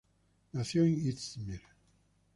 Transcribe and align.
Nació 0.53 0.83
en 0.83 0.95
İzmir. 0.95 1.61